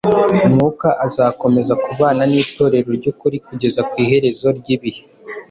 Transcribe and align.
Mwuka 0.53 0.87
azakomeza 1.05 1.73
kubana 1.83 2.23
n’Itorero 2.31 2.89
ry’ukuri 2.97 3.37
kugeza 3.47 3.81
ku 3.89 3.95
iherezo 4.03 4.47
ry’ibihe. 4.57 5.01